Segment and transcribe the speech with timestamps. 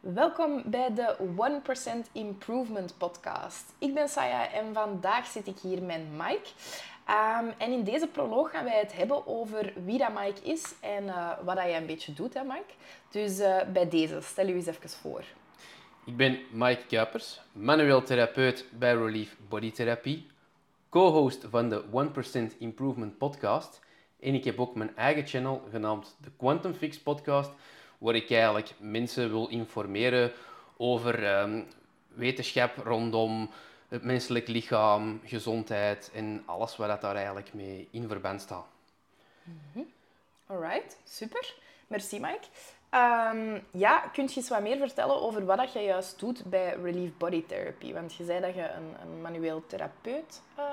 [0.00, 1.16] Welkom bij de
[2.08, 3.64] 1% Improvement Podcast.
[3.78, 6.48] Ik ben Saya en vandaag zit ik hier met Mike.
[7.06, 11.04] Ehm, en in deze proloog gaan wij het hebben over wie dat Mike is en
[11.04, 12.72] uh, wat hij een beetje doet, hè Mike.
[13.10, 15.24] Dus uh, bij deze, stel u eens even voor.
[16.04, 20.26] Ik ben Mike Kuipers, manueel therapeut bij Relief Bodytherapie,
[20.88, 21.84] co-host van de
[22.52, 23.80] 1% Improvement Podcast
[24.20, 27.52] en ik heb ook mijn eigen channel genaamd de Quantum Fix Podcast
[28.00, 30.32] waar ik eigenlijk mensen wil informeren
[30.76, 31.66] over um,
[32.08, 33.50] wetenschap rondom
[33.88, 38.66] het menselijk lichaam, gezondheid en alles wat dat daar eigenlijk mee in verband staat.
[39.44, 39.86] Mm -hmm.
[40.46, 41.54] Alright, super.
[41.86, 42.46] Merci Mike.
[42.94, 46.76] Um, ja, kun je eens wat meer vertellen over wat dat je juist doet bij
[46.82, 47.92] Relief Body Therapy?
[47.92, 50.64] Want je zei dat je een, een manueel therapeut uh,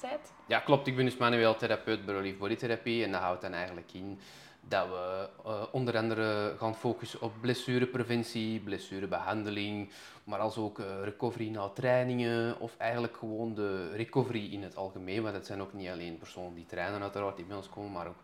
[0.00, 0.32] bent.
[0.46, 0.86] Ja, klopt.
[0.86, 4.20] Ik ben dus manueel therapeut bij Relief Body Therapy en dat houdt dan eigenlijk in
[4.68, 9.90] dat we uh, onder andere gaan focussen op blessurepreventie, blessurebehandeling,
[10.24, 15.22] maar als ook uh, recovery na trainingen of eigenlijk gewoon de recovery in het algemeen.
[15.22, 18.06] Want het zijn ook niet alleen personen die trainen uiteraard die bij ons komen, maar
[18.06, 18.20] ook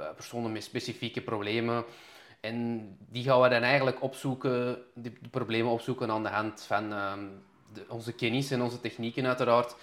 [0.00, 1.84] uh, personen met specifieke problemen.
[2.40, 7.24] En die gaan we dan eigenlijk opzoeken, de problemen opzoeken aan de hand van ehm,
[7.72, 9.74] de, onze kennis en onze technieken uiteraard.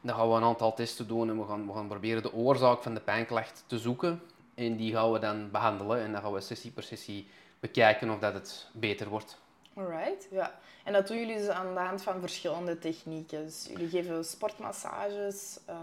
[0.00, 2.82] Dan gaan we een aantal testen doen en we gaan, we gaan proberen de oorzaak
[2.82, 4.20] van de pijnklacht te zoeken.
[4.56, 7.28] En die gaan we dan behandelen en dan gaan we sessie per sessie
[7.60, 9.38] bekijken of dat het beter wordt.
[9.78, 10.58] Alright, ja.
[10.84, 13.44] En dat doen jullie dus aan de hand van verschillende technieken.
[13.44, 15.60] Dus jullie geven sportmassages.
[15.70, 15.76] Uh,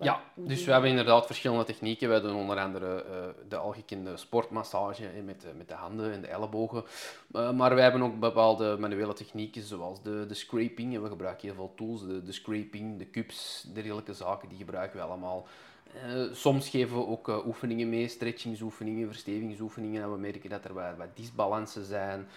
[0.00, 2.10] ja, dus we hebben inderdaad verschillende technieken.
[2.10, 6.26] We doen onder andere uh, de algekende sportmassage met, uh, met de handen en de
[6.26, 6.84] ellebogen.
[7.32, 10.94] maar we hebben ook bepaalde manuele technieken, zoals de, de scraping.
[10.94, 12.06] En we gebruiken heel veel tools.
[12.06, 15.46] De, de scraping, de cups, dergelijke zaken, die gebruiken we allemaal.
[16.06, 20.02] Uh, soms geven we ook uh, oefeningen mee, stretchingsoefeningen, verstevingsoefeningen.
[20.02, 22.28] En we merken dat er wat, wat disbalansen zijn.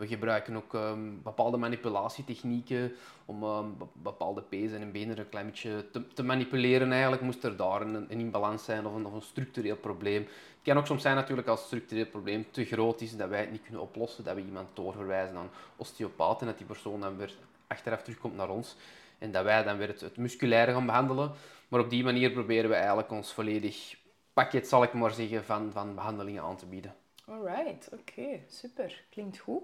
[0.00, 2.92] We gebruiken ook um, bepaalde manipulatietechnieken
[3.24, 6.92] om um, bepaalde pezen en benen een klein beetje te, te, manipuleren.
[6.92, 10.22] Eigenlijk moest er daar een, een imbalans zijn of een, of een, structureel probleem.
[10.22, 13.40] Het kan ook soms zijn natuurlijk als het structureel probleem te groot is dat wij
[13.40, 17.16] het niet kunnen oplossen, dat we iemand doorverwijzen aan osteopaten en dat die persoon dan
[17.16, 17.34] weer
[17.66, 18.76] achteraf terugkomt naar ons
[19.18, 21.32] en dat wij dan weer het, het musculaire gaan behandelen.
[21.68, 23.96] Maar op die manier proberen we eigenlijk ons volledig
[24.32, 26.94] pakket, zal ik maar zeggen, van, van behandelingen aan te bieden.
[27.30, 29.02] Alright, oké, super.
[29.10, 29.62] Klinkt goed.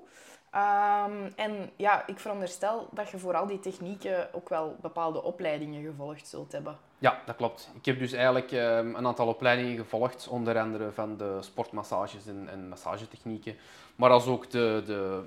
[0.54, 5.84] Um, en ja, ik veronderstel dat je voor al die technieken ook wel bepaalde opleidingen
[5.84, 6.78] gevolgd zult hebben.
[6.99, 7.71] Ja, dat klopt.
[7.75, 12.49] Ik heb dus eigenlijk um, een aantal opleidingen gevolgd, onder andere van de sportmassages en,
[12.50, 13.56] en massagetechnieken,
[13.97, 15.22] maar als ook de, de,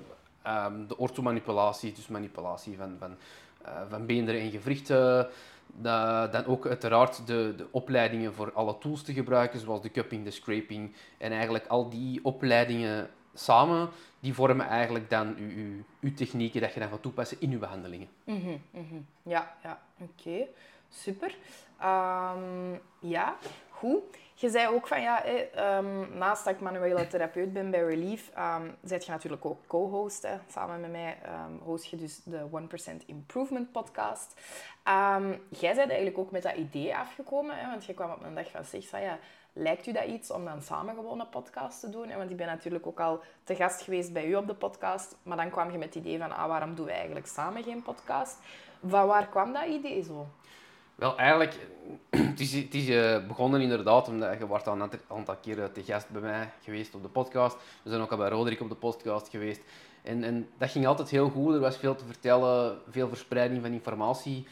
[0.46, 3.16] um, de orthomanipulatie, dus manipulatie van, van,
[3.66, 5.28] uh, van beenderen en gewrichten,
[6.30, 10.30] dan ook uiteraard de, de opleidingen voor alle tools te gebruiken, zoals de cupping, de
[10.30, 10.92] scraping.
[11.18, 13.88] En eigenlijk al die opleidingen samen,
[14.20, 17.58] die vormen eigenlijk dan uw, uw, uw technieken dat je dan gaat toepassen in uw
[17.58, 18.08] behandelingen.
[18.24, 19.06] Mm -hmm.
[19.22, 20.46] Ja, ja oké.
[20.88, 21.36] Super.
[21.82, 23.36] Um, ja,
[23.70, 24.02] goed.
[24.40, 25.24] Je zei ook van ja,
[25.78, 29.66] um, naast dat ik manuele therapeut ben bij Relief, um, ehm, zet je natuurlijk ook
[29.66, 30.28] co-host.
[30.48, 32.46] Samen met mij um, host je dus de
[33.02, 34.40] 1% Improvement podcast.
[35.48, 38.50] jij bent eigenlijk ook met dat idee afgekomen, hè, want je kwam op een dag
[38.50, 39.18] van zeg, ja,
[39.52, 42.16] lijkt u dat iets om dan samen gewoon een podcast te doen?
[42.16, 45.36] Want ik ben natuurlijk ook al te gast geweest bij u op de podcast, maar
[45.36, 48.38] dan kwam je met het idee van ah, waarom doen we eigenlijk samen geen podcast?
[48.86, 50.26] Van waar kwam dat idee zo?
[51.00, 51.54] Wel, eigenlijk,
[52.30, 55.82] het is, het is uh, begonnen inderdaad, omdat je wordt al een aantal keren te
[55.82, 57.56] gast bij mij geweest op de podcast.
[57.82, 59.60] We zijn ook al bij Roderick op de podcast geweest.
[60.02, 63.72] En, en dat ging altijd heel goed, er was veel te vertellen, veel verspreiding van
[63.72, 64.46] informatie.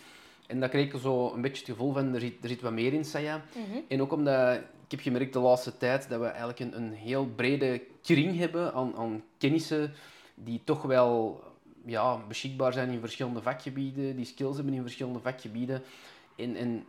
[0.47, 2.73] En dat kreeg ik zo een beetje het gevoel van, er zit, er zit wat
[2.73, 3.43] meer in, Saya.
[3.55, 6.93] Mm En ook omdat, ik heb gemerkt de laatste tijd, dat we eigenlijk een, een
[6.93, 9.95] heel brede kring hebben aan, aan kennissen
[10.35, 11.43] die toch wel
[11.85, 15.83] ja, beschikbaar zijn in verschillende vakgebieden, die skills hebben in verschillende vakgebieden.
[16.39, 16.87] En, en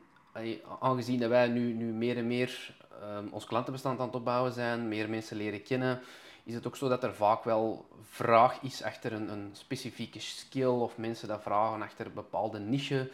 [0.80, 4.88] aangezien dat wij nu, nu meer en meer um, ons klantenbestand aan het opbouwen zijn,
[4.88, 6.02] meer mensen leren kennen,
[6.44, 10.66] is het ook zo dat er vaak wel vraag is achter een, een specifieke skill
[10.66, 13.12] of mensen dat vragen achter een bepaalde niche.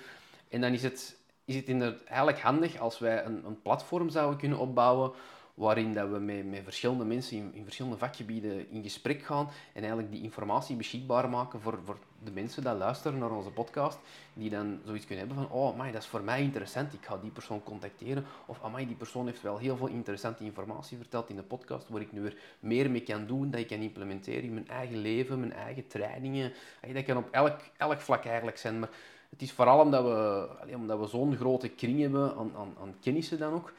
[0.50, 4.40] En dan is het, is het inderdaad eigenlijk handig als wij een, een platform zouden
[4.40, 5.12] kunnen opbouwen
[5.56, 10.12] waarin dat we met, met verschillende mensen in, verschillende vakgebieden in gesprek gaan en eigenlijk
[10.12, 14.00] die informatie beschikbaar maken voor, voor de mensen die luisteren naar onze podcast,
[14.34, 17.32] die dan zoiets kunnen hebben van, oh, dat is voor mij interessant, ik ga die
[17.32, 21.44] persoon contacteren, of amai, die persoon heeft wel heel veel interessante informatie verteld in de
[21.44, 24.68] podcast, waar ik nu weer meer mee kan doen, dat ik kan implementeren in mijn
[24.68, 26.54] eigen leven, mijn eigen trainingen.
[26.94, 28.90] Dat kan op elk, elk vlak eigenlijk zijn, maar
[29.36, 33.40] het is vooral omdat we, omdat we zo'n grote kring hebben aan, aan, aan kennissen
[33.40, 33.74] dan ook.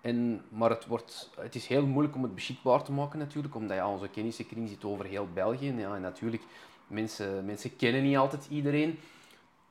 [0.00, 3.76] en, maar het, wordt, het is heel moeilijk om het beschikbaar te maken natuurlijk, omdat
[3.76, 5.72] ja, onze kennissenkring zit over heel België.
[5.72, 6.42] Ja, en natuurlijk,
[6.86, 8.98] mensen, mensen kennen niet altijd iedereen.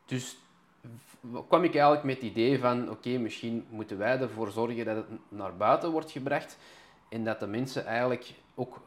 [0.05, 0.37] Dus
[1.47, 5.05] kwam ik eigenlijk met het idee van, oké, misschien moeten wij ervoor zorgen dat het
[5.29, 6.57] naar buiten wordt gebracht
[7.09, 8.81] en dat de mensen eigenlijk ook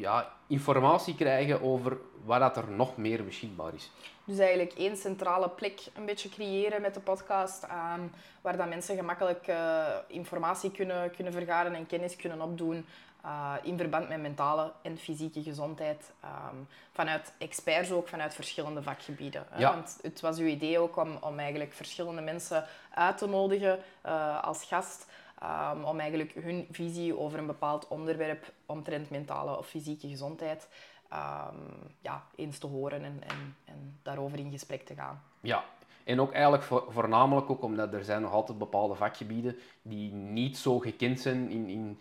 [0.00, 3.90] ja, informatie krijgen over wat dat er nog meer beschikbaar is.
[4.24, 8.00] Dus eigenlijk één centrale plek een beetje creëren met de podcast, ehm,
[8.40, 12.86] waar dat mensen gemakkelijk uh, informatie kunnen, kunnen vergaren en kennis kunnen opdoen
[13.26, 16.12] uh, in verband met mentale en fysieke gezondheid.
[16.24, 19.46] Um, vanuit experts ook, vanuit verschillende vakgebieden.
[19.56, 19.72] Ja.
[19.72, 22.64] Want het was uw idee ook om, om eigenlijk verschillende mensen
[22.94, 25.06] uit te nodigen uh, als gast.
[25.46, 30.68] Um, om eigenlijk hun visie over een bepaald onderwerp omtrent mentale of fysieke gezondheid
[31.12, 35.22] um, ja, eens te horen en, en, en, daarover in gesprek te gaan.
[35.40, 35.64] Ja,
[36.04, 40.78] en ook eigenlijk voornamelijk ook omdat er zijn nog altijd bepaalde vakgebieden die niet zo
[40.78, 41.98] gekend zijn in, in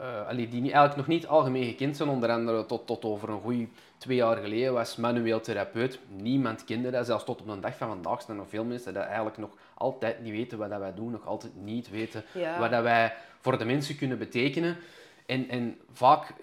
[0.00, 3.66] uh, die eigenlijk nog niet algemeen gekend zijn, onder andere tot, tot over een goede
[3.98, 5.98] twee jaar geleden was manueel therapeut.
[6.08, 8.92] Niemand kende dat, zelfs tot op de dag van vandaag zijn er nog veel mensen
[8.92, 12.24] die eigenlijk nog altijd niet weten wat dat wij doen, nog altijd niet weten
[12.58, 14.76] wat dat wij voor de mensen kunnen betekenen.
[15.26, 16.34] En, en vaak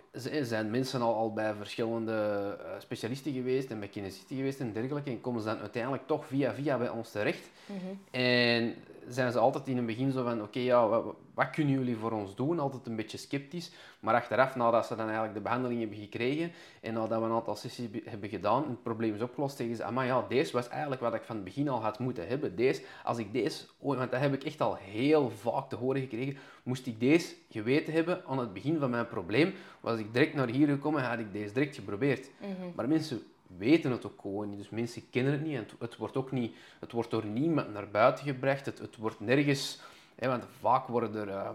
[0.41, 5.09] zijn mensen al, al bij verschillende uh, specialisten geweest en bij kinesisten geweest en dergelijke.
[5.09, 7.49] En komen ze dan uiteindelijk toch via via bij ons terecht.
[7.65, 8.21] Mhm.
[8.21, 8.75] En
[9.07, 12.11] zijn ze altijd in het begin zo van, oké, ja, wat, wat, kunnen jullie voor
[12.11, 12.59] ons doen?
[12.59, 13.71] Altijd een beetje sceptisch.
[13.99, 17.55] Maar achteraf, nadat ze dan eigenlijk de behandeling hebben gekregen en nadat we een aantal
[17.55, 21.01] sessies hebben gedaan en het probleem is opgelost, zeggen ze, maar ja, deze was eigenlijk
[21.01, 22.55] wat ik van het begin al had moeten hebben.
[22.55, 26.37] Deze, als ik deze, want dat heb ik echt al heel vaak te horen gekregen,
[26.63, 30.49] moest ik deze geweten hebben aan het begin van mijn probleem, was ik direct naar
[30.49, 32.29] hier gekomen en had ik deze direct geprobeerd.
[32.39, 32.49] Mhm.
[32.75, 33.21] Maar mensen
[33.57, 34.57] weten het ook gewoon niet.
[34.57, 37.89] Dus mensen kennen het niet en het, wordt ook niet, het wordt door niemand naar
[37.89, 38.65] buiten gebracht.
[38.65, 39.79] Het, het wordt nergens,
[40.15, 41.49] hè, want vaak worden er, uh,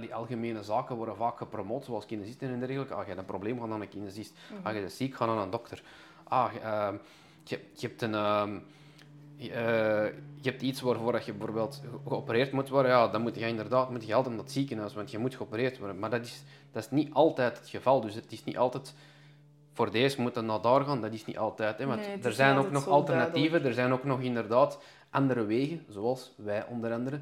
[0.00, 2.94] die algemene zaken worden vaak gepromoot, zoals kinesisten en dergelijke.
[2.94, 4.32] Ah, je hebt een probleem, ga naar een kinesist.
[4.62, 5.82] Ah, je bent ziek, ga naar een dokter.
[6.24, 6.88] Ah, uh,
[7.44, 8.12] je, je, hebt een...
[8.12, 8.46] Uh,
[10.40, 14.14] je hebt iets waarvoor je bijvoorbeeld geopereerd moet worden, ja, dan moet je inderdaad je
[14.14, 15.98] altijd naar het ziekenhuis, want je moet geopereerd worden.
[15.98, 16.42] Maar dat is,
[16.72, 18.00] dat is niet altijd het geval.
[18.00, 18.94] Dus het is niet altijd
[19.78, 21.78] voor deze moeten naar daar gaan, dat is niet altijd.
[21.78, 24.78] Hè, want er zijn ook nog alternatieven, er zijn ook nog inderdaad
[25.10, 27.20] andere wegen, zoals wij onder andere.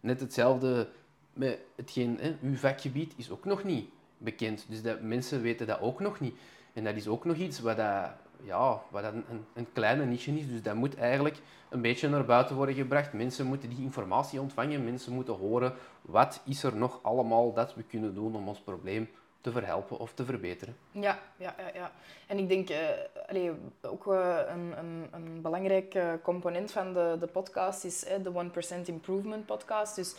[0.00, 0.88] Net hetzelfde
[1.32, 3.88] met hetgeen, hè, uw vakgebied is ook nog niet
[4.18, 4.66] bekend.
[4.68, 6.36] Dus dat, mensen weten dat ook nog niet.
[6.72, 8.10] En dat is ook nog iets wat, dat,
[8.42, 10.48] ja, wat dat een, een kleine niche is.
[10.48, 11.36] Dus dat moet eigenlijk
[11.68, 13.12] een beetje naar buiten worden gebracht.
[13.12, 14.84] Mensen moeten die informatie ontvangen.
[14.84, 19.08] Mensen moeten horen wat is er nog allemaal dat we kunnen doen om ons probleem
[19.46, 20.76] te verhelpen of te verbeteren.
[20.90, 21.70] Ja, ja, ja.
[21.74, 21.90] ja.
[22.26, 23.50] En ik denk uh,
[23.80, 28.50] ook uh, een, een, een belangrijk uh, component van de, de podcast is de
[28.82, 29.94] 1% Improvement podcast.
[29.94, 30.14] Dus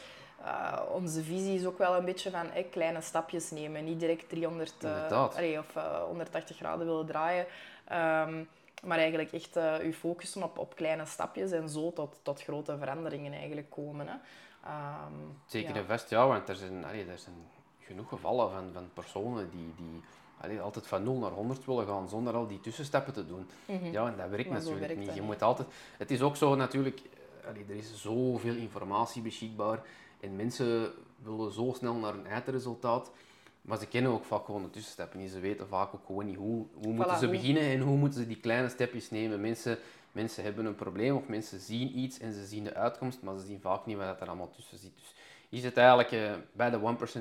[0.91, 3.83] onze visie is ook wel een beetje van kleine stapjes nemen.
[3.83, 4.73] Niet direct 300
[5.09, 5.73] allee, of
[6.05, 7.45] 180 graden willen draaien.
[7.91, 8.47] Um,
[8.83, 13.33] maar eigenlijk echt uh, focussen op, op kleine stapjes en zo tot, tot grote veranderingen
[13.33, 14.07] eigenlijk komen.
[14.07, 14.13] Hè.
[15.05, 15.79] Um, Zeker ja.
[15.79, 17.35] en vast, ja, want er zijn, allee, er zijn
[17.87, 20.01] genoeg gevallen van, van personen die, die
[20.41, 23.47] allee, altijd van 0 naar 100 willen gaan zonder al die tussenstappen te doen.
[23.65, 23.91] Mhm.
[23.91, 25.13] Ja, en dat werkt natuurlijk niet.
[25.13, 25.67] Je moet altijd,
[25.97, 27.01] het is ook zo natuurlijk,
[27.47, 29.81] allee, er is zoveel informatie beschikbaar
[30.19, 30.91] en mensen
[31.23, 33.11] willen zo snel naar een eindresultaat.
[33.61, 35.31] Maar ze kennen ook vaak gewoon de tussenstappen niet.
[35.31, 38.27] Ze weten vaak ook gewoon niet hoe, hoe moeten ze beginnen en hoe moeten ze
[38.27, 39.41] die kleine stapjes nemen.
[39.41, 39.77] Mensen,
[40.11, 43.45] mensen hebben een probleem of mensen zien iets en ze zien de uitkomst, maar ze
[43.45, 44.91] zien vaak niet wat er allemaal tussen zit.
[44.95, 45.15] Dus
[45.49, 47.19] is het eigenlijk uh, bij de 1%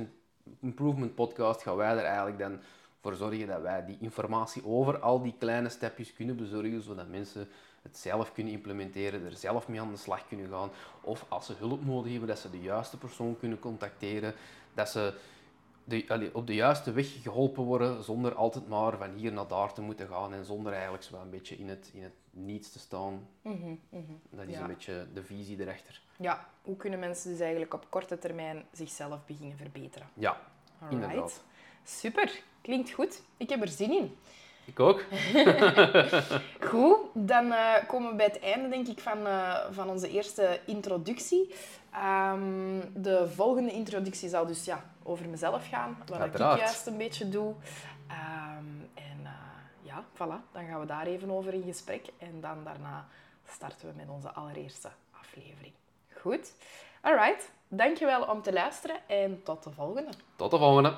[0.61, 2.59] Improvement podcast gaan wij er eigenlijk dan
[3.01, 7.49] voor zorgen dat wij die informatie over al die kleine stapjes kunnen bezorgen, zodat mensen
[7.83, 10.71] het zelf kunnen implementeren, er zelf mee aan de slag kunnen gaan.
[11.01, 14.35] Of als ze hulp nodig hebben, dat ze de juiste persoon kunnen contacteren,
[14.75, 15.15] dat ze
[15.87, 19.81] de, op de juiste weg geholpen worden, zonder altijd maar van hier naar daar te
[19.81, 23.29] moeten gaan en zonder eigenlijk zo een beetje in het, in het niets te staan.
[23.43, 24.13] Mhm, mhm.
[24.31, 26.01] Dat is een beetje de visie erachter.
[26.19, 30.09] Ja, hoe kunnen mensen dus eigenlijk op korte termijn zichzelf beginnen verbeteren?
[30.15, 30.41] Ja,
[30.81, 31.03] Alright.
[31.03, 31.45] inderdaad.
[31.85, 33.23] Super, klinkt goed.
[33.37, 34.17] Ik heb er zin in.
[34.67, 35.03] Ik ook.
[36.71, 40.61] Goed, dan uh, komen we bij het einde denk ik, van, uh, van onze eerste
[40.65, 41.55] introductie.
[42.33, 46.59] Um, de volgende introductie zal dus ja, over mezelf gaan, wat Uiteraard.
[46.59, 47.49] ik juist een beetje doe.
[47.49, 49.31] Um, en uh,
[49.83, 52.07] ja, voilà, dan gaan we daar even over in gesprek.
[52.19, 53.07] En dan daarna
[53.49, 54.89] starten we met onze allereerste
[55.21, 55.73] aflevering.
[56.21, 56.53] Goed,
[57.01, 57.51] alright.
[57.69, 60.11] Dankjewel om te luisteren en tot de volgende.
[60.37, 60.97] Tot de volgende.